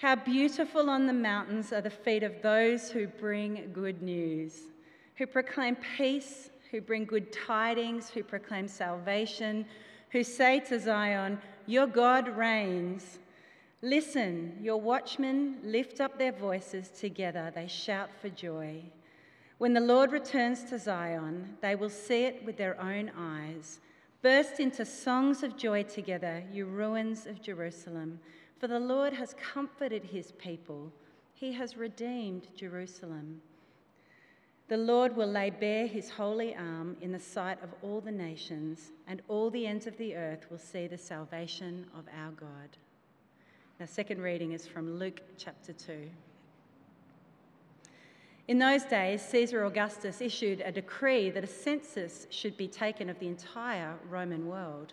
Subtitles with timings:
[0.00, 4.62] How beautiful on the mountains are the feet of those who bring good news,
[5.16, 9.66] who proclaim peace, who bring good tidings, who proclaim salvation,
[10.08, 13.18] who say to Zion, Your God reigns.
[13.82, 18.82] Listen, your watchmen lift up their voices together, they shout for joy.
[19.58, 23.80] When the Lord returns to Zion, they will see it with their own eyes.
[24.22, 28.18] Burst into songs of joy together, you ruins of Jerusalem.
[28.60, 30.92] For the Lord has comforted his people,
[31.32, 33.40] he has redeemed Jerusalem.
[34.68, 38.92] The Lord will lay bare his holy arm in the sight of all the nations,
[39.08, 42.76] and all the ends of the earth will see the salvation of our God.
[43.78, 46.10] The second reading is from Luke chapter 2.
[48.48, 53.18] In those days, Caesar Augustus issued a decree that a census should be taken of
[53.20, 54.92] the entire Roman world.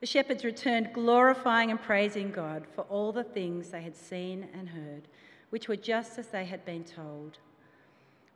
[0.00, 4.68] The shepherds returned, glorifying and praising God for all the things they had seen and
[4.68, 5.08] heard,
[5.50, 7.38] which were just as they had been told.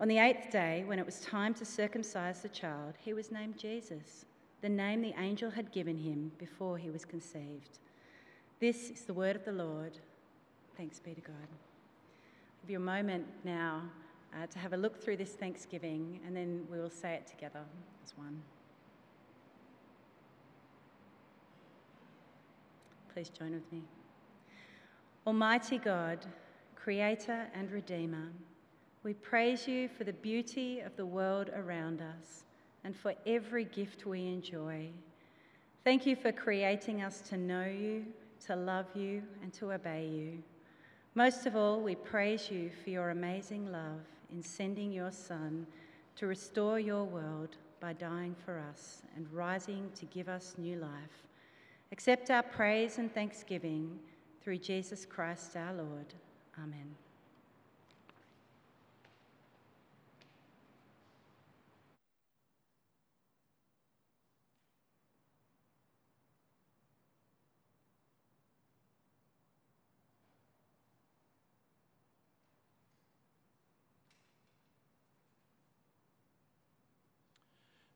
[0.00, 3.56] On the eighth day, when it was time to circumcise the child, he was named
[3.56, 4.24] Jesus,
[4.60, 7.78] the name the angel had given him before he was conceived.
[8.58, 9.98] This is the word of the Lord.
[10.76, 11.48] Thanks be to God.
[12.62, 13.82] Give you a moment now
[14.34, 17.60] uh, to have a look through this Thanksgiving, and then we will say it together
[18.04, 18.42] as one.
[23.12, 23.82] Please join with me.
[25.26, 26.24] Almighty God,
[26.74, 28.28] Creator and Redeemer,
[29.02, 32.44] we praise you for the beauty of the world around us
[32.84, 34.88] and for every gift we enjoy.
[35.84, 38.06] Thank you for creating us to know you,
[38.46, 40.42] to love you, and to obey you.
[41.14, 44.00] Most of all, we praise you for your amazing love
[44.32, 45.66] in sending your Son
[46.16, 51.26] to restore your world by dying for us and rising to give us new life.
[51.92, 53.98] Accept our praise and thanksgiving
[54.42, 56.14] through Jesus Christ our Lord.
[56.58, 56.96] Amen.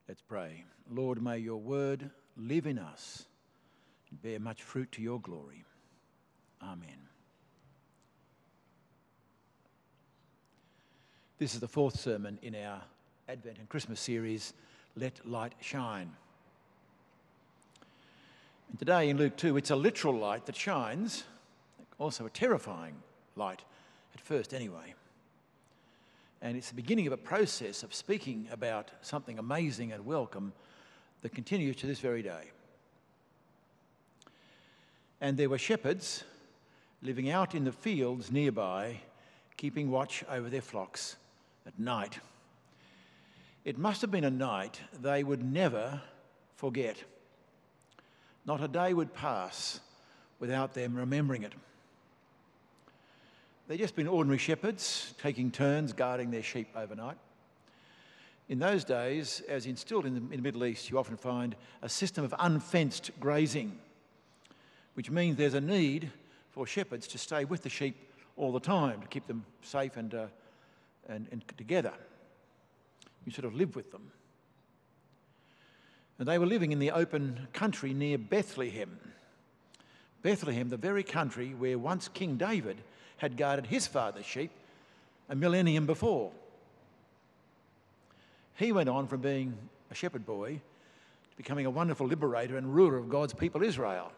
[0.07, 0.65] Let's pray.
[0.91, 3.25] Lord, may your word live in us
[4.13, 5.65] bear much fruit to your glory.
[6.63, 7.09] Amen.
[11.39, 12.81] This is the fourth sermon in our
[13.29, 14.55] Advent and Christmas series,
[14.97, 16.11] Let Light Shine.
[18.71, 21.25] And today in Luke 2, it's a literal light that shines,
[21.99, 22.95] also a terrifying
[23.37, 23.63] light,
[24.15, 24.95] at first anyway.
[26.41, 30.53] And it's the beginning of a process of speaking about something amazing and welcome
[31.23, 32.51] that continues to this very day.
[35.21, 36.25] And there were shepherds
[37.03, 39.01] living out in the fields nearby,
[39.57, 41.17] keeping watch over their flocks
[41.67, 42.19] at night.
[43.65, 46.01] It must have been a night they would never
[46.55, 47.03] forget.
[48.45, 49.81] Not a day would pass
[50.39, 51.53] without them remembering it.
[53.69, 57.17] They'd just been ordinary shepherds taking turns guarding their sheep overnight.
[58.49, 61.89] In those days, as instilled in the, in the Middle East, you often find a
[61.89, 63.77] system of unfenced grazing,
[64.97, 66.11] which means there's a need
[66.53, 70.15] for shepherds to stay with the sheep all the time to keep them safe and,
[70.15, 70.27] uh,
[71.07, 71.93] and, and together.
[73.27, 74.11] You sort of live with them.
[76.19, 78.99] And they were living in the open country near Bethlehem.
[80.23, 82.79] Bethlehem, the very country where once King David
[83.19, 84.51] had guarded his father's sheep
[85.29, 86.33] a millennium before.
[88.55, 89.59] He went on from being
[89.91, 90.55] a shepherd boy
[91.31, 94.11] to becoming a wonderful liberator and ruler of God's people, Israel.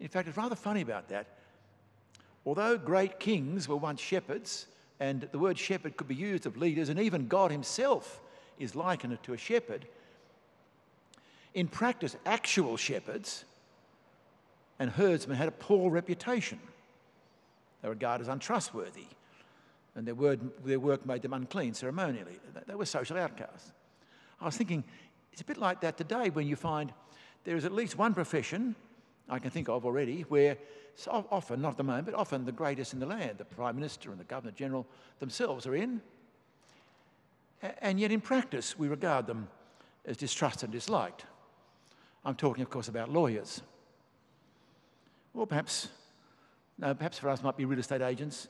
[0.00, 1.26] In fact, it's rather funny about that.
[2.46, 4.66] Although great kings were once shepherds,
[4.98, 8.20] and the word shepherd could be used of leaders, and even God himself
[8.58, 9.86] is likened to a shepherd,
[11.52, 13.44] in practice, actual shepherds
[14.78, 16.58] and herdsmen had a poor reputation.
[17.82, 19.06] They were regarded as untrustworthy,
[19.94, 22.38] and their, word, their work made them unclean ceremonially.
[22.66, 23.72] They were social outcasts.
[24.40, 24.84] I was thinking,
[25.32, 26.92] it's a bit like that today when you find
[27.44, 28.74] there is at least one profession
[29.30, 30.58] I can think of already where
[30.96, 33.76] so often, not at the moment, but often the greatest in the land, the Prime
[33.76, 34.86] Minister and the Governor General
[35.20, 36.02] themselves are in.
[37.80, 39.48] And yet, in practice, we regard them
[40.04, 41.24] as distrusted and disliked.
[42.24, 43.62] I'm talking, of course, about lawyers.
[45.32, 45.88] Or perhaps,
[46.78, 48.48] no, perhaps for us might be real estate agents.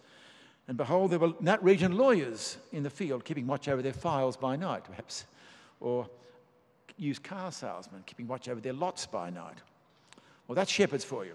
[0.67, 4.37] And behold, there were that region lawyers in the field keeping watch over their files
[4.37, 5.25] by night, perhaps.
[5.79, 6.09] Or
[6.97, 9.59] used car salesmen keeping watch over their lots by night.
[10.51, 11.35] Well, that's shepherds for you.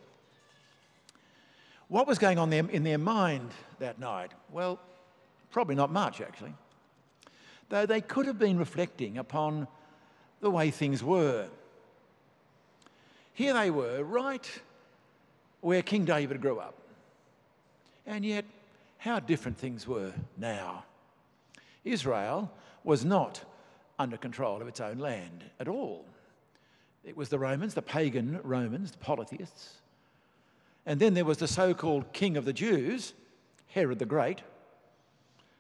[1.88, 4.32] What was going on in their mind that night?
[4.52, 4.78] Well,
[5.52, 6.54] probably not much, actually.
[7.70, 9.70] Though they could have been reflecting upon
[10.42, 11.48] the way things were.
[13.32, 14.62] Here they were, right
[15.62, 16.76] where King David grew up.
[18.06, 18.44] And yet,
[18.98, 20.84] how different things were now.
[21.86, 22.52] Israel
[22.84, 23.46] was not
[23.98, 26.04] under control of its own land at all.
[27.06, 29.76] It was the Romans, the pagan Romans, the polytheists.
[30.86, 33.14] And then there was the so called king of the Jews,
[33.68, 34.42] Herod the Great,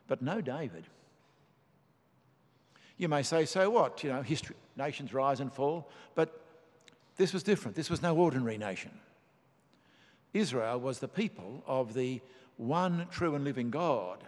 [0.07, 0.85] but no David.
[2.97, 4.03] You may say, so what?
[4.03, 6.41] You know, history, nations rise and fall, but
[7.17, 7.75] this was different.
[7.75, 8.91] This was no ordinary nation.
[10.33, 12.21] Israel was the people of the
[12.57, 14.23] one true and living God.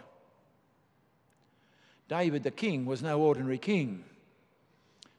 [2.08, 4.04] David the king was no ordinary king.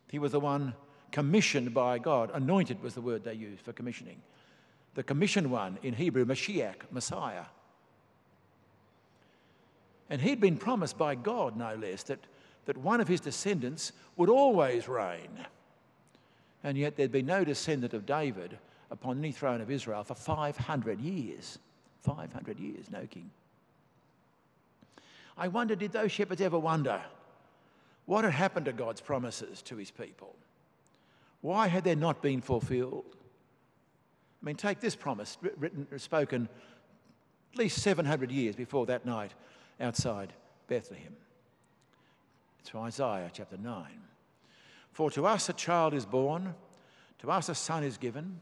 [0.09, 0.73] He was the one
[1.11, 2.31] commissioned by God.
[2.33, 4.21] Anointed was the word they used for commissioning.
[4.95, 7.45] The commissioned one in Hebrew, Mashiach, Messiah.
[10.09, 12.19] And he'd been promised by God, no less, that,
[12.65, 15.29] that one of his descendants would always reign.
[16.63, 18.57] And yet there'd be no descendant of David
[18.91, 21.59] upon any throne of Israel for 500 years.
[22.01, 23.29] 500 years, no king.
[25.37, 27.01] I wonder, did those shepherds ever wonder
[28.05, 30.35] what had happened to God's promises to his people?
[31.41, 33.05] Why had they not been fulfilled?
[34.41, 36.49] I mean, take this promise written, spoken
[37.53, 39.33] at least 700 years before that night
[39.79, 40.33] outside
[40.67, 41.15] Bethlehem.
[42.59, 43.85] It's from Isaiah chapter 9.
[44.91, 46.55] For to us a child is born,
[47.19, 48.41] to us a son is given,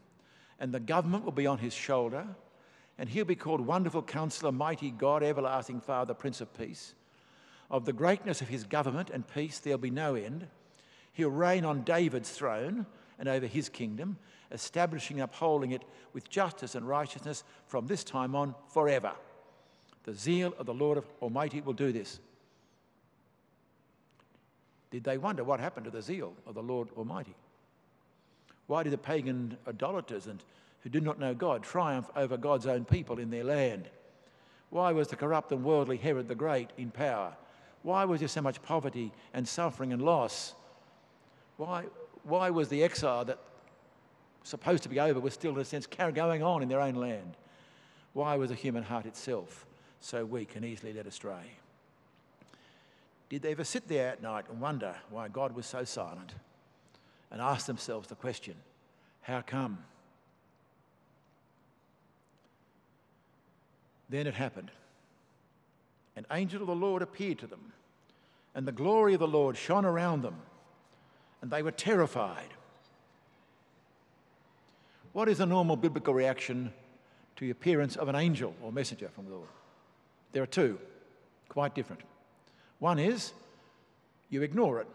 [0.58, 2.26] and the government will be on his shoulder,
[2.98, 6.94] and he'll be called Wonderful Counselor, Mighty God, Everlasting Father, Prince of Peace.
[7.70, 10.48] Of the greatness of his government and peace there'll be no end.
[11.12, 12.86] He'll reign on David's throne
[13.18, 14.16] and over his kingdom,
[14.52, 19.12] establishing and upholding it with justice and righteousness from this time on forever.
[20.04, 22.20] The zeal of the Lord of Almighty will do this.
[24.90, 27.34] Did they wonder what happened to the zeal of the Lord Almighty?
[28.66, 30.42] Why did the pagan idolaters and
[30.82, 33.88] who did not know God triumph over God's own people in their land?
[34.70, 37.34] Why was the corrupt and worldly Herod the Great in power?
[37.82, 40.54] Why was there so much poverty and suffering and loss?
[41.58, 41.84] Why,
[42.22, 43.38] why was the exile that
[44.44, 47.36] supposed to be over was still, in a sense, going on in their own land?
[48.14, 49.66] Why was the human heart itself
[50.00, 51.58] so weak and easily led astray?
[53.28, 56.32] Did they ever sit there at night and wonder why God was so silent
[57.30, 58.54] and ask themselves the question,
[59.20, 59.78] how come?
[64.08, 64.70] Then it happened.
[66.16, 67.72] An angel of the Lord appeared to them,
[68.54, 70.36] and the glory of the Lord shone around them,
[71.42, 72.48] and they were terrified.
[75.12, 76.72] What is the normal biblical reaction
[77.36, 79.48] to the appearance of an angel or messenger from the Lord?
[80.32, 80.78] There are two,
[81.48, 82.02] quite different.
[82.78, 83.32] One is
[84.30, 84.86] you ignore it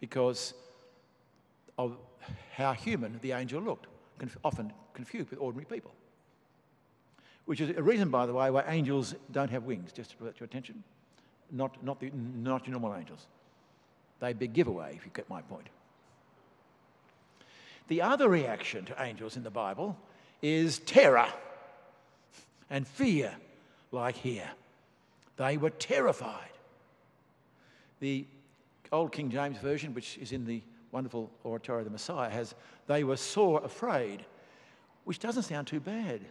[0.00, 0.54] because
[1.78, 1.96] of
[2.54, 3.86] how human the angel looked,
[4.44, 5.92] often confused with ordinary people.
[7.46, 10.40] Which is a reason, by the way, why angels don't have wings, just to put
[10.40, 10.82] your attention.
[11.50, 13.26] Not, not, the, not your normal angels.
[14.24, 15.66] They big giveaway, if you get my point.
[17.88, 19.98] The other reaction to angels in the Bible
[20.40, 21.28] is terror
[22.70, 23.34] and fear,
[23.92, 24.48] like here.
[25.36, 26.48] They were terrified.
[28.00, 28.24] The
[28.90, 32.54] Old King James Version, which is in the wonderful oratorio of the Messiah, has
[32.86, 34.24] they were sore afraid,
[35.04, 36.22] which doesn't sound too bad.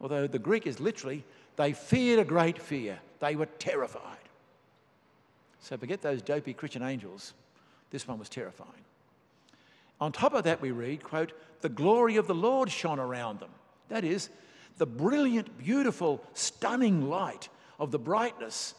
[0.00, 2.98] Although the Greek is literally, they feared a great fear.
[3.20, 4.18] They were terrified.
[5.60, 7.34] So forget those dopey Christian angels.
[7.90, 8.70] This one was terrifying.
[10.00, 13.50] On top of that, we read, quote, the glory of the Lord shone around them.
[13.88, 14.30] That is,
[14.78, 17.48] the brilliant, beautiful, stunning light
[17.78, 18.74] of the brightness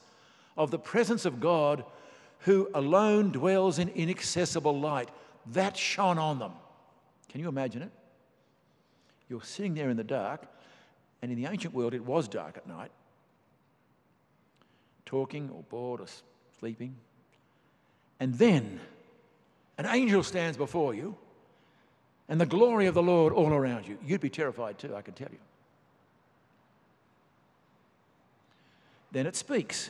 [0.57, 1.85] of the presence of God
[2.39, 5.09] who alone dwells in inaccessible light.
[5.53, 6.53] That shone on them.
[7.29, 7.91] Can you imagine it?
[9.29, 10.41] You're sitting there in the dark,
[11.21, 12.91] and in the ancient world, it was dark at night,
[15.05, 16.07] talking or bored or
[16.61, 16.95] sleeping.
[18.19, 18.79] And then
[19.79, 21.17] an angel stands before you,
[22.29, 23.97] and the glory of the Lord all around you.
[24.05, 25.39] You'd be terrified too, I can tell you.
[29.11, 29.89] Then it speaks.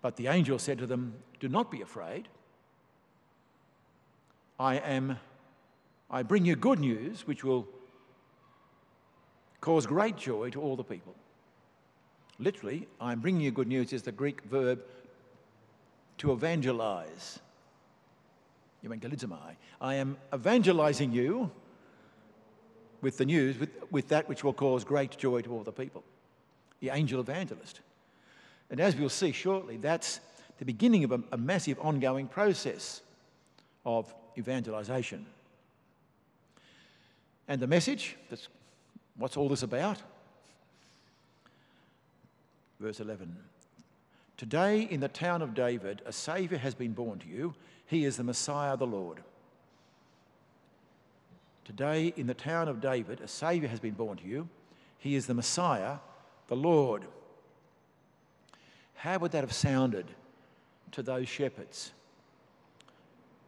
[0.00, 2.26] But the angel said to them, Do not be afraid.
[4.58, 5.18] I am
[6.10, 7.68] I bring you good news which will
[9.60, 11.14] cause great joy to all the people.
[12.40, 14.80] Literally, I'm bringing you good news is the Greek verb
[16.18, 17.38] to evangelize.
[18.82, 19.56] Evangelizomai.
[19.78, 21.50] I am evangelizing you
[23.02, 26.02] with the news, with, with that which will cause great joy to all the people.
[26.80, 27.80] The angel evangelist.
[28.70, 30.20] And as we'll see shortly, that's
[30.58, 33.02] the beginning of a, a massive ongoing process
[33.84, 35.26] of evangelization.
[37.48, 38.48] And the message, that's
[39.16, 39.98] what's all this about?
[42.80, 43.36] Verse 11.
[44.38, 47.54] Today in the town of David, a Saviour has been born to you.
[47.86, 49.18] He is the Messiah, the Lord.
[51.66, 54.48] Today in the town of David, a Saviour has been born to you.
[54.98, 55.98] He is the Messiah,
[56.48, 57.04] the Lord.
[58.94, 60.06] How would that have sounded
[60.92, 61.92] to those shepherds?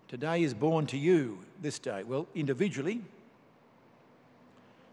[0.09, 2.03] Today is born to you this day.
[2.03, 3.01] Well, individually.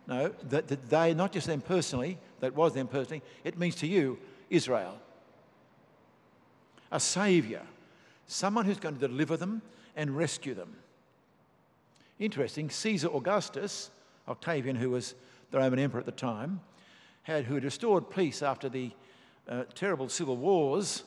[0.07, 3.87] No, that, that they, not just them personally, that was them personally, it means to
[3.87, 4.17] you,
[4.49, 4.97] Israel.
[6.91, 7.61] A saviour,
[8.27, 9.61] someone who's going to deliver them
[9.95, 10.75] and rescue them.
[12.19, 13.91] Interesting, Caesar Augustus,
[14.27, 15.15] Octavian, who was
[15.51, 16.59] the Roman emperor at the time,
[17.23, 18.91] had, who had restored peace after the
[19.47, 21.03] uh, terrible civil wars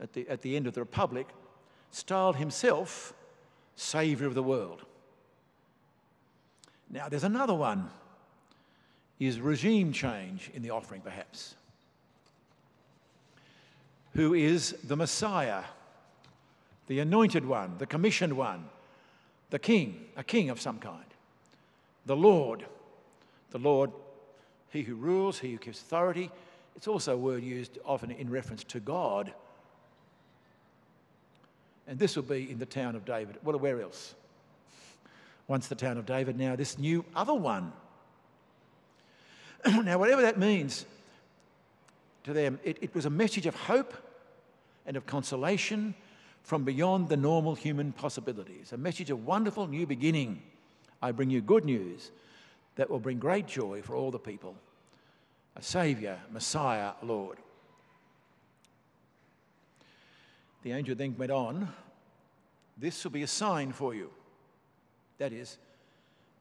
[0.00, 1.28] at the, at the end of the Republic,
[1.90, 3.12] styled himself
[3.76, 4.82] Saviour of the world.
[6.90, 7.88] Now, there's another one.
[9.24, 11.54] Is regime change in the offering, perhaps?
[14.14, 15.62] Who is the Messiah,
[16.88, 18.64] the anointed one, the commissioned one,
[19.50, 21.04] the king, a king of some kind,
[22.04, 22.66] the Lord,
[23.52, 23.92] the Lord,
[24.70, 26.28] he who rules, he who gives authority,
[26.74, 29.32] it's also a word used often in reference to God.
[31.86, 33.36] And this will be in the town of David.
[33.44, 34.16] Well, where else?
[35.46, 37.72] Once the town of David, now this new other one.
[39.84, 40.86] now, whatever that means
[42.24, 43.94] to them, it, it was a message of hope
[44.86, 45.94] and of consolation
[46.42, 48.72] from beyond the normal human possibilities.
[48.72, 50.42] A message of wonderful new beginning.
[51.00, 52.10] I bring you good news
[52.76, 54.56] that will bring great joy for all the people
[55.54, 57.36] a Saviour, Messiah, Lord.
[60.62, 61.68] The angel then went on,
[62.78, 64.10] This will be a sign for you.
[65.18, 65.58] That is,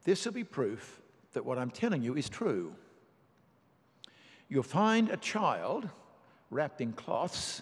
[0.05, 1.01] this will be proof
[1.33, 2.73] that what I'm telling you is true.
[4.51, 5.87] You'll find a child
[6.49, 7.61] wrapped in cloths.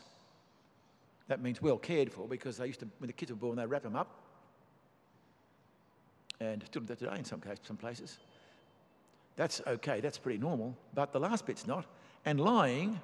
[1.28, 3.66] That means well cared for because they used to, when the kids were born, they
[3.68, 4.10] wrap them up.
[6.40, 8.18] And still do that today in some, cases, some places.
[9.36, 10.76] That's okay, that's pretty normal.
[10.96, 11.86] But the last bit's not.
[12.26, 13.00] And lying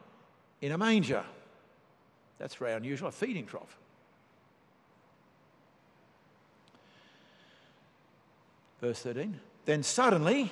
[0.61, 1.23] in a manger.
[2.39, 3.77] That's very unusual, a feeding trough.
[8.81, 9.39] Verse 13.
[9.65, 10.51] Then suddenly,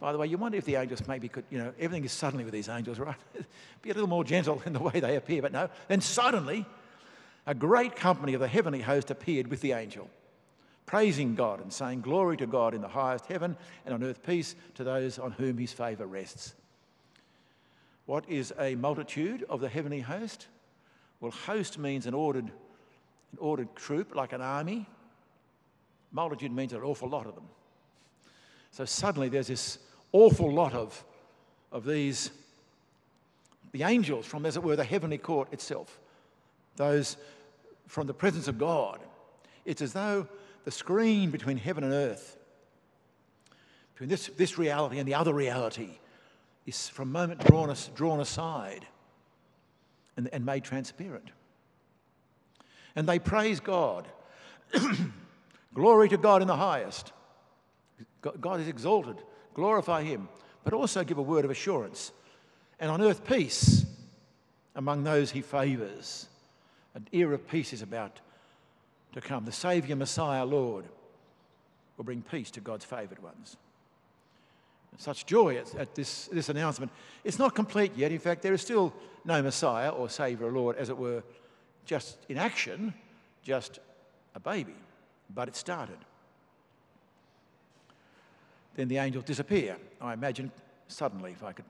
[0.00, 2.44] by the way, you wonder if the angels maybe could, you know, everything is suddenly
[2.44, 3.16] with these angels, right?
[3.82, 5.68] Be a little more gentle in the way they appear, but no.
[5.88, 6.66] Then suddenly,
[7.46, 10.08] a great company of the heavenly host appeared with the angel
[10.88, 14.56] praising God and saying, Glory to God in the highest heaven and on earth peace
[14.74, 16.54] to those on whom his favour rests.
[18.06, 20.46] What is a multitude of the heavenly host?
[21.20, 24.88] Well, host means an ordered, an ordered troop, like an army.
[26.10, 27.48] Multitude means an awful lot of them.
[28.70, 29.78] So suddenly there's this
[30.12, 31.04] awful lot of,
[31.72, 32.30] of these,
[33.72, 36.00] the angels from, as it were, the heavenly court itself,
[36.76, 37.16] those
[37.86, 39.00] from the presence of God.
[39.64, 40.26] It's as though
[40.64, 42.36] the screen between heaven and earth,
[43.94, 45.98] between this, this reality and the other reality,
[46.66, 48.86] is from a moment drawn, drawn aside
[50.16, 51.30] and, and made transparent.
[52.94, 54.06] And they praise God.
[55.74, 57.12] Glory to God in the highest.
[58.40, 59.16] God is exalted.
[59.58, 60.28] Glorify Him,
[60.62, 62.12] but also give a word of assurance.
[62.78, 63.84] And on earth, peace
[64.76, 66.28] among those He favours.
[66.94, 68.20] An era of peace is about
[69.14, 69.44] to come.
[69.44, 70.84] The Saviour, Messiah, Lord,
[71.96, 73.56] will bring peace to God's favoured ones.
[74.96, 76.92] Such joy at, at, this, this announcement.
[77.24, 78.12] It's not complete yet.
[78.12, 81.24] In fact, there is still no Messiah or Saviour or Lord, as it were,
[81.84, 82.94] just in action,
[83.42, 83.80] just
[84.36, 84.76] a baby.
[85.34, 85.98] But it started.
[88.78, 89.76] Then the angels disappear.
[90.00, 90.52] I imagine
[90.86, 91.64] suddenly, if I could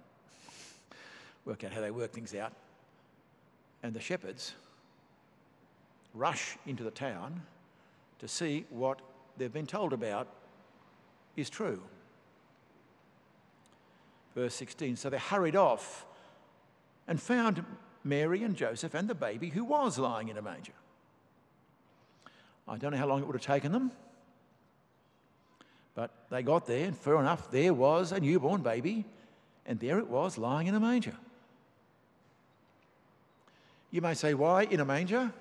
[1.47, 2.53] work out how they work things out.
[3.83, 4.53] And the shepherds
[6.13, 7.41] rush into the town
[8.19, 9.01] to see what
[9.39, 10.29] they've been told about
[11.35, 11.81] is true.
[14.35, 16.05] Verse 16 So they hurried off
[17.07, 17.65] and found
[18.05, 20.75] Mary and Joseph and the baby who was lying in a manger.
[22.69, 23.93] I don't know how long it would have taken them,
[25.99, 29.05] but they got there, and fair enough, there was a newborn baby,
[29.67, 31.17] and there it was lying in a manger.
[33.91, 35.33] You may say, why in a manger?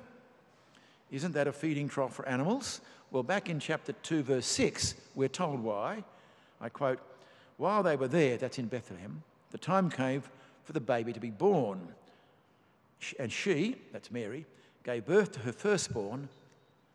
[1.11, 2.81] Isn't that a feeding trough for animals?
[3.11, 6.03] Well, back in chapter 2, verse 6, we're told why.
[6.59, 7.01] I quote,
[7.57, 9.21] While they were there, that's in Bethlehem,
[9.51, 10.23] the time came
[10.63, 11.87] for the baby to be born.
[13.19, 14.47] And she, that's Mary,
[14.83, 16.29] gave birth to her firstborn,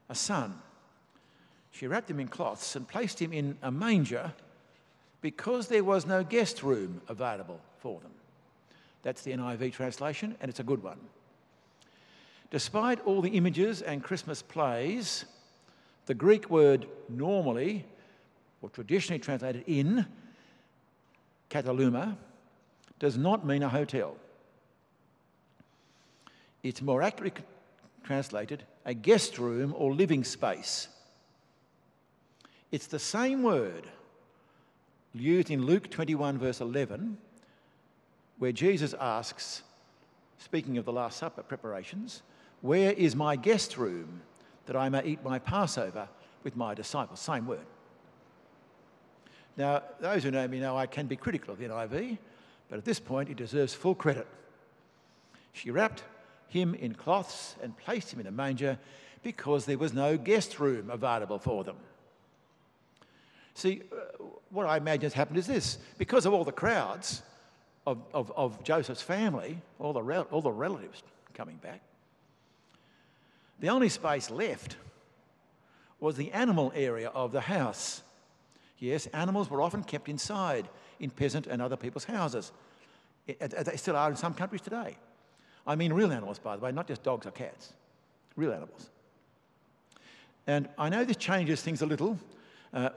[0.08, 0.52] a son.
[1.72, 4.32] She wrapped him in cloths and placed him in a manger
[5.20, 8.12] because there was no guest room available for them.
[9.02, 10.98] That's the NIV translation, and it's a good one.
[12.50, 15.24] Despite all the images and Christmas plays,
[16.06, 17.84] the Greek word normally,
[18.60, 20.06] or traditionally translated in,
[21.50, 22.16] kataluma,
[22.98, 24.16] does not mean a hotel.
[26.62, 27.42] It's more accurately
[28.04, 30.88] translated a guest room or living space.
[32.72, 33.86] It's the same word
[35.12, 37.18] used in Luke 21, verse 11,
[38.38, 39.62] where Jesus asks,
[40.38, 42.22] speaking of the Last Supper preparations,
[42.62, 44.22] where is my guest room
[44.64, 46.08] that I may eat my Passover
[46.44, 47.20] with my disciples?
[47.20, 47.66] Same word.
[49.58, 52.16] Now, those who know me know I can be critical of the NIV,
[52.70, 54.26] but at this point it deserves full credit.
[55.52, 56.04] She wrapped
[56.48, 58.78] him in cloths and placed him in a manger
[59.22, 61.76] because there was no guest room available for them.
[63.54, 67.22] See, uh, what I imagine has happened is this because of all the crowds
[67.86, 71.02] of, of, of Joseph's family, all the, all the relatives
[71.34, 71.80] coming back,
[73.60, 74.76] the only space left
[76.00, 78.02] was the animal area of the house.
[78.78, 82.50] Yes, animals were often kept inside in peasant and other people's houses.
[83.26, 84.96] They still are in some countries today.
[85.64, 87.72] I mean, real animals, by the way, not just dogs or cats,
[88.34, 88.90] real animals.
[90.48, 92.18] And I know this changes things a little.
[92.74, 92.88] Uh,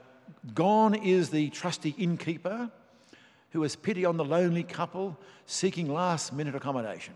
[0.54, 2.70] gone is the trusty innkeeper
[3.50, 7.14] who has pity on the lonely couple seeking last minute accommodation.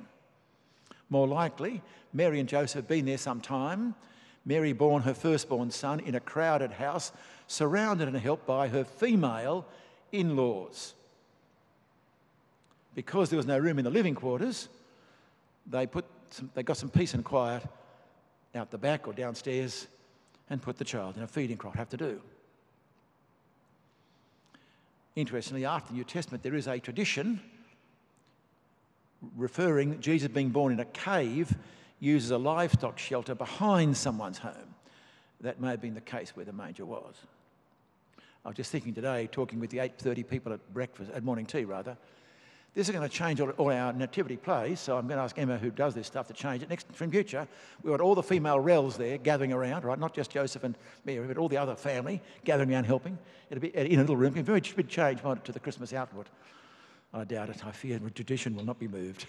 [1.08, 3.94] More likely, Mary and Joseph have been there some time.
[4.44, 7.12] Mary born her firstborn son in a crowded house,
[7.46, 9.66] surrounded and helped by her female
[10.12, 10.94] in laws.
[12.94, 14.68] Because there was no room in the living quarters,
[15.66, 17.62] they, put some, they got some peace and quiet
[18.54, 19.86] out the back or downstairs
[20.48, 21.74] and put the child in a feeding trough.
[21.74, 22.20] Have to do.
[25.20, 27.40] Interestingly, after the New Testament, there is a tradition
[29.36, 31.54] referring Jesus being born in a cave
[31.98, 34.74] uses a livestock shelter behind someone's home.
[35.42, 37.14] That may have been the case where the manger was.
[38.46, 41.66] I was just thinking today, talking with the 8.30 people at breakfast, at morning tea
[41.66, 41.98] rather,
[42.74, 45.36] this is going to change all, all, our nativity plays, so I'm going to ask
[45.36, 46.70] Emma, who does this stuff, to change it.
[46.70, 47.48] Next, from future,
[47.82, 49.98] we want all the female rels there gathering around, right?
[49.98, 53.18] Not just Joseph and Mary, but all the other family gathering around helping.
[53.50, 54.38] It'll be in a little room.
[54.38, 56.28] A very big change, to the Christmas output.
[57.12, 57.66] I doubt it.
[57.66, 59.26] I fear tradition will not be moved.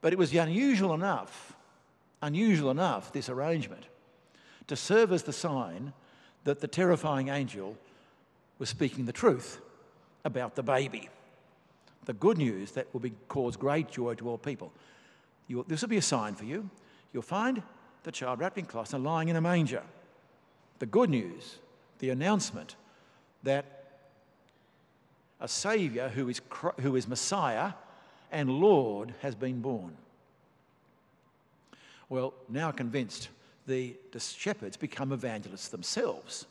[0.00, 1.54] But it was unusual enough,
[2.20, 3.84] unusual enough, this arrangement,
[4.66, 5.92] to serve as the sign
[6.42, 7.76] that the terrifying angel
[8.58, 9.60] was speaking the truth
[10.24, 11.08] about the baby.
[12.06, 14.70] the good news that will be, cause great joy to all people.
[15.48, 16.68] You, this will be a sign for you.
[17.12, 17.62] You'll find
[18.02, 19.82] the child wrapped in cloths and lying in a manger.
[20.80, 21.58] The good news,
[21.98, 22.76] the announcement
[23.42, 23.64] that
[25.40, 26.40] a Saviour who is,
[26.80, 27.72] who is Messiah
[28.30, 29.96] and Lord has been born.
[32.08, 33.28] Well, now convinced,
[33.66, 36.46] the, the shepherds become evangelists themselves.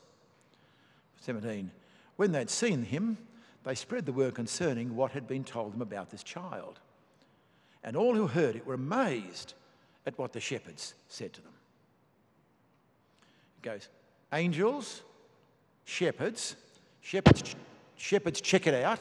[1.21, 1.69] 17.
[2.15, 3.17] When they'd seen him,
[3.63, 6.80] they spread the word concerning what had been told them about this child.
[7.84, 9.54] And all who heard it were amazed
[10.06, 11.54] at what the shepherds said to them.
[13.58, 13.89] It goes,
[14.34, 15.02] angels,
[15.86, 16.56] shepherds,
[17.02, 17.56] shepherds,
[17.95, 18.99] shepherds check it out.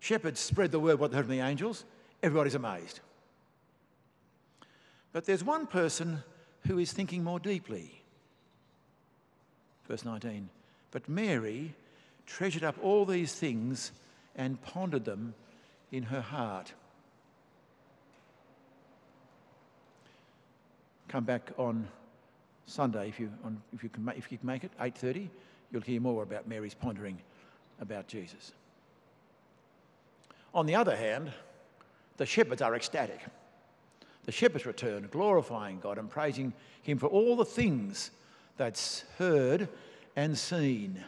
[0.00, 1.84] Shepherds spread the word what they heard from the angels.
[2.22, 3.00] Everybody's amazed.
[5.12, 6.22] But there's one person
[6.66, 8.02] who is thinking more deeply.
[9.86, 10.48] Verse 19.
[10.90, 11.74] But Mary
[12.36, 13.92] treasured up all these things
[14.36, 15.34] and pondered them
[15.90, 16.72] in her heart.
[21.08, 21.86] Come back on
[22.64, 25.28] Sunday if you, on, if you, can, if you can make it, 8.30.
[25.70, 27.18] You'll hear more about Mary's pondering
[27.80, 28.52] about Jesus.
[30.54, 31.32] On the other hand,
[32.16, 33.20] the shepherds are ecstatic.
[34.24, 38.10] The shepherds return, glorifying God and praising Him for all the things
[38.56, 38.78] they'd
[39.18, 39.68] heard
[40.16, 41.02] and seen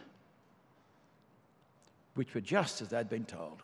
[2.14, 3.62] which were just as they'd been told.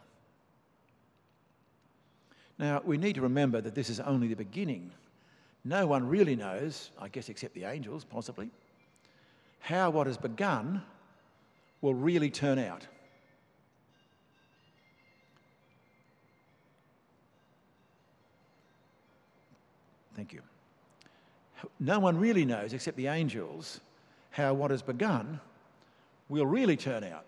[2.59, 4.91] Now, we need to remember that this is only the beginning.
[5.65, 8.51] No one really knows, I guess except the angels, possibly,
[9.61, 10.83] how what has begun
[11.81, 12.87] will really turn out.
[20.15, 20.43] Thank you.
[21.79, 23.81] No one really knows, except the angels,
[24.31, 25.41] how what has begun
[26.29, 27.25] will really turn out.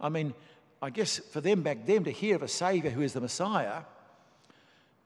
[0.00, 0.34] I mean,
[0.82, 3.82] I guess for them back then to hear of a Saviour who is the Messiah,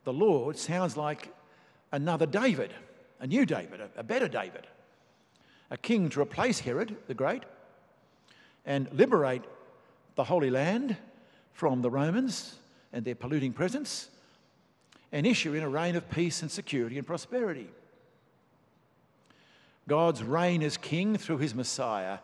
[0.05, 1.33] the Lord, sounds like
[1.91, 2.73] another David,
[3.21, 4.67] a new David, a, better David,
[5.71, 7.43] a king to replace Herod the Great
[8.65, 9.43] and liberate
[10.15, 10.97] the Holy Land
[11.53, 12.57] from the Romans
[12.93, 14.11] and their polluting presence
[15.11, 17.69] and issue in a reign of peace and security and prosperity.
[19.89, 22.19] God's reign as king through his Messiah,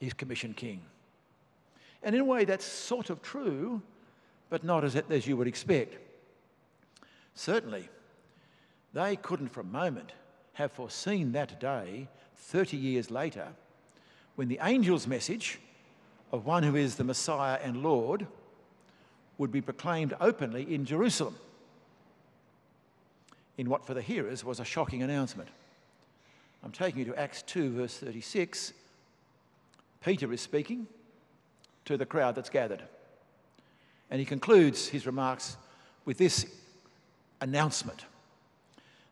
[0.00, 0.82] his commissioned king.
[2.02, 3.82] And in a way, that's sort of true,
[4.48, 5.96] but not as, as you would expect.
[7.34, 7.88] Certainly,
[8.92, 10.12] they couldn't for a moment
[10.54, 13.48] have foreseen that day, 30 years later,
[14.36, 15.58] when the angel's message
[16.32, 18.26] of one who is the Messiah and Lord
[19.38, 21.36] would be proclaimed openly in Jerusalem,
[23.58, 25.48] in what for the hearers was a shocking announcement.
[26.62, 28.72] I'm taking you to Acts 2, verse 36.
[30.02, 30.86] Peter is speaking
[31.90, 32.82] to the crowd that's gathered.
[34.10, 35.56] And he concludes his remarks
[36.04, 36.46] with this
[37.40, 38.04] announcement.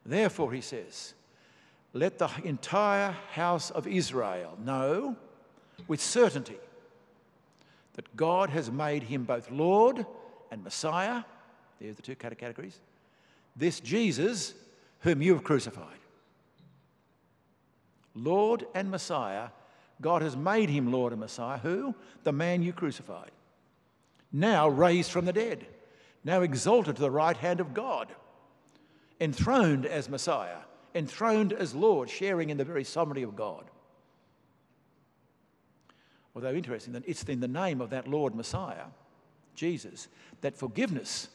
[0.06, 1.14] Therefore, he says,
[1.92, 5.16] let the entire house of Israel know
[5.86, 6.58] with certainty
[7.94, 10.06] that God has made him both Lord
[10.50, 11.24] and Messiah.
[11.80, 12.78] There's the two categories.
[13.56, 14.54] This Jesus,
[15.00, 15.98] whom you have crucified.
[18.14, 19.48] Lord and Messiah
[20.00, 21.58] God has made him Lord and Messiah.
[21.58, 21.94] Who?
[22.24, 23.30] The man you crucified.
[24.32, 25.66] Now raised from the dead,
[26.22, 28.08] now exalted to the right hand of God,
[29.20, 30.58] enthroned as Messiah,
[30.94, 33.64] enthroned as Lord, sharing in the very sovereignty of God.
[36.34, 38.84] Although interesting, that it's in the name of that Lord Messiah,
[39.54, 40.08] Jesus,
[40.42, 41.28] that forgiveness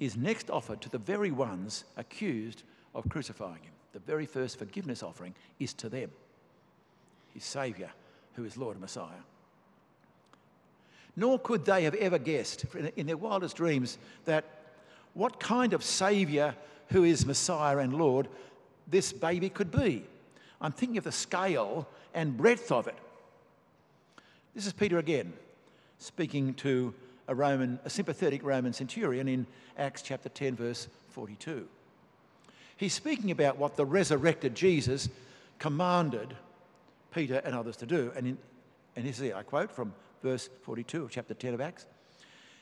[0.00, 3.72] is next offered to the very ones accused of crucifying him.
[3.92, 6.10] The very first forgiveness offering is to them
[7.34, 7.90] his Saviour,
[8.34, 9.22] who is Lord and Messiah.
[11.16, 12.64] Nor could they have ever guessed
[12.96, 14.44] in their wildest dreams that
[15.14, 16.54] what kind of Saviour
[16.88, 18.28] who is Messiah and Lord
[18.88, 20.04] this baby could be.
[20.60, 22.96] I'm thinking of the scale and breadth of it.
[24.54, 25.32] This is Peter again,
[25.98, 26.94] speaking to
[27.28, 29.46] a Roman, a sympathetic Roman centurion in
[29.78, 31.66] Acts chapter 10, verse 42.
[32.76, 35.08] He's speaking about what the resurrected Jesus
[35.58, 36.34] commanded
[37.12, 38.12] Peter and others to do.
[38.16, 38.38] And, in,
[38.96, 41.86] and this is, I quote from verse 42 of chapter 10 of Acts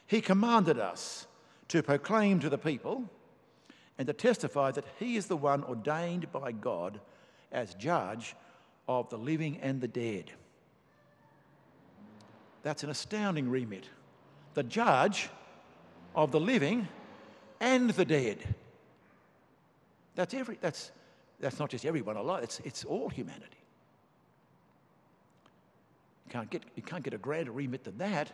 [0.06, 1.26] He commanded us
[1.68, 3.08] to proclaim to the people
[3.98, 7.00] and to testify that He is the one ordained by God
[7.52, 8.34] as judge
[8.88, 10.32] of the living and the dead.
[12.62, 13.88] That's an astounding remit.
[14.54, 15.30] The judge
[16.14, 16.88] of the living
[17.60, 18.38] and the dead.
[20.14, 20.90] That's, every, that's,
[21.38, 23.59] that's not just everyone alive, it's, it's all humanity.
[26.30, 28.30] Can't get, you can't get a grander remit than that.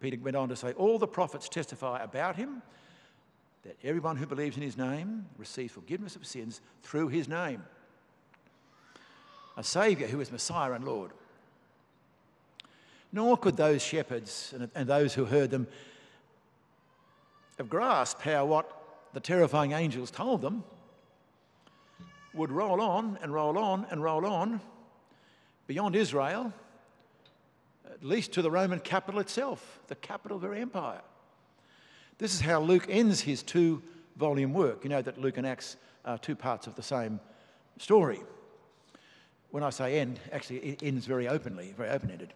[0.00, 2.62] Peter went on to say, All the prophets testify about him
[3.62, 7.62] that everyone who believes in his name receives forgiveness of sins through his name.
[9.56, 11.12] A Saviour who is Messiah and Lord.
[13.12, 15.66] Nor could those shepherds and, and those who heard them
[17.58, 18.70] have grasped how what
[19.12, 20.64] the terrifying angels told them
[22.32, 24.60] would roll on and roll on and roll on
[25.70, 26.52] beyond Israel,
[27.88, 31.00] at least to the Roman capital itself, the capital of their empire.
[32.18, 33.80] This is how Luke ends his two
[34.16, 34.82] volume work.
[34.82, 37.20] You know that Luke and Acts are two parts of the same
[37.78, 38.18] story.
[39.52, 42.34] When I say end, actually, it ends very openly, very open ended.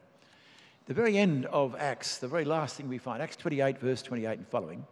[0.87, 4.38] The very end of Acts, the very last thing we find, Acts 28, verse 28
[4.38, 4.87] and following,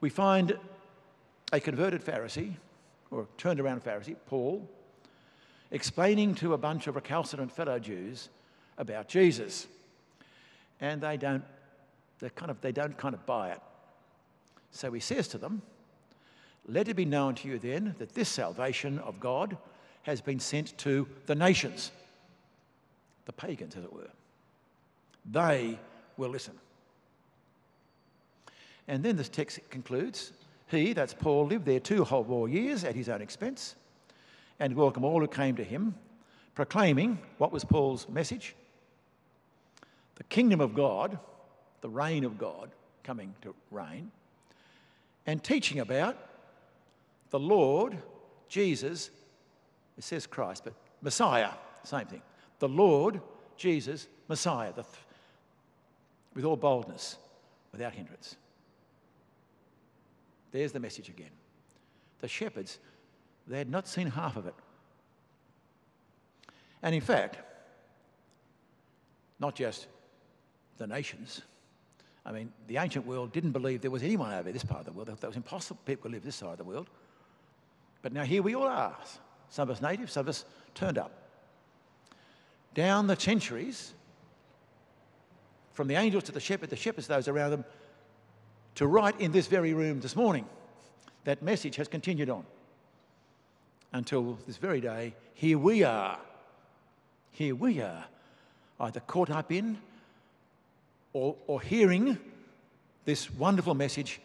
[0.00, 0.56] we find
[1.52, 2.54] a converted Pharisee,
[3.10, 4.70] or turned around Pharisee, Paul,
[5.72, 8.28] explaining to a bunch of recalcitrant fellow Jews
[8.78, 9.66] about Jesus.
[10.80, 11.42] And they don't,
[12.20, 13.60] they kind of, they don't kind of buy it.
[14.70, 15.62] So he says to them,
[16.68, 19.56] Let it be known to you then that this salvation of God
[20.02, 21.90] has been sent to the nations,
[23.24, 24.10] the pagans, as it were.
[25.30, 25.78] They
[26.16, 26.54] will listen.
[28.88, 30.32] And then this text concludes
[30.68, 33.76] He, that's Paul, lived there two whole war years at his own expense
[34.58, 35.94] and welcome all who came to him,
[36.54, 38.54] proclaiming what was Paul's message?
[40.16, 41.18] The kingdom of God,
[41.80, 42.70] the reign of God
[43.02, 44.10] coming to reign,
[45.26, 46.16] and teaching about
[47.30, 47.96] the Lord
[48.48, 49.10] Jesus,
[49.96, 51.50] it says Christ, but Messiah,
[51.84, 52.22] same thing.
[52.58, 53.20] The Lord
[53.56, 54.84] Jesus, Messiah, the,
[56.34, 57.16] with all boldness,
[57.72, 58.36] without hindrance.
[60.52, 61.30] There's the message again.
[62.20, 62.78] The shepherds,
[63.46, 64.54] they had not seen half of it.
[66.82, 67.38] And in fact,
[69.38, 69.86] not just
[70.78, 71.42] the nations.
[72.24, 74.92] I mean, the ancient world didn't believe there was anyone over this part of the
[74.92, 75.08] world.
[75.08, 76.88] That was impossible people could live this side of the world.
[78.02, 78.96] But now here we all are.
[79.48, 81.12] Some of us native, some of us turned up.
[82.74, 83.92] Down the centuries,
[85.72, 87.64] from the angels to the shepherd, the shepherds, those around them,
[88.76, 90.46] to right in this very room this morning.
[91.24, 92.44] That message has continued on
[93.92, 95.14] until this very day.
[95.34, 96.18] Here we are.
[97.32, 98.04] Here we are,
[98.78, 99.78] either caught up in
[101.12, 102.18] or, or hearing
[103.04, 104.20] this wonderful message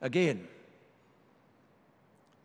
[0.00, 0.46] again.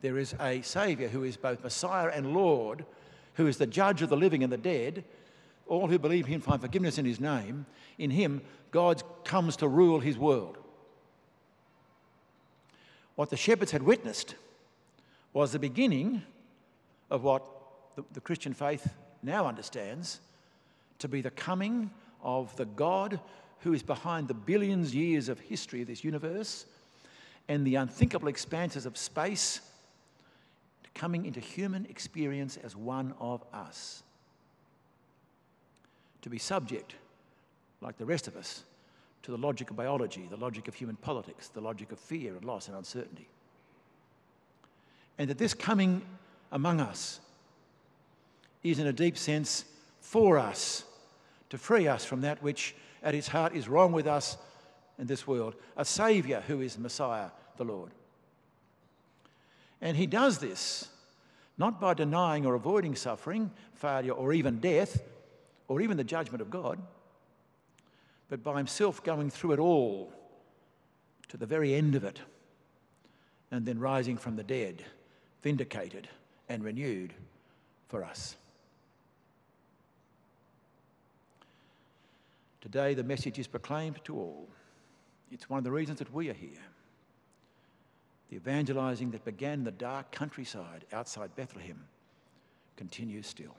[0.02, 2.86] There is a Saviour who is both Messiah and Lord,
[3.34, 5.04] who is the judge of the living and the dead.
[5.68, 7.66] All who believe him find forgiveness in his name.
[7.98, 8.42] In him,
[8.72, 10.58] God comes to rule his world.
[13.16, 14.36] What the shepherds had witnessed
[15.34, 16.22] was the beginning
[17.10, 17.46] of what
[17.96, 18.94] the, the Christian faith
[19.24, 20.20] now understands
[21.00, 21.90] to be the coming
[22.22, 23.20] of the God
[23.60, 26.66] who is behind the billions years of history of this universe
[27.48, 29.62] and the unthinkable expanses of space
[30.94, 34.04] coming into human experience as one of us.
[36.24, 36.96] To be subject,
[37.82, 38.64] like the rest of us,
[39.24, 42.44] to the logic of biology, the logic of human politics, the logic of fear and
[42.44, 43.28] loss and uncertainty.
[45.18, 46.02] And that this coming
[46.52, 47.20] among us
[48.64, 49.66] is, in a deep sense,
[50.02, 50.84] for us,
[51.50, 54.38] to free us from that which at its heart is wrong with us
[55.00, 57.92] in this world, a Saviour who is Messiah, the Lord.
[59.82, 60.90] And he does this
[61.58, 65.02] not by denying or avoiding suffering, failure, or even death,
[65.68, 66.80] or even the judgment of God
[68.30, 70.12] but by himself going through it all
[71.30, 72.20] to the very end of it,
[73.52, 74.84] and then rising from the dead,
[75.42, 76.08] vindicated
[76.50, 77.14] and renewed
[77.88, 78.36] for us.
[82.62, 84.48] Today, the message is proclaimed to all.
[85.32, 86.64] It's one of the reasons that we are here.
[88.30, 91.86] The evangelizing that began in the dark countryside outside Bethlehem
[92.76, 93.56] continues still.